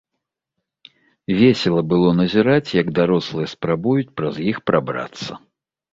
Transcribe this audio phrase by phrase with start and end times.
[1.41, 5.31] Весела было назіраць, як дарослыя спрабуюць праз іх прабрацца.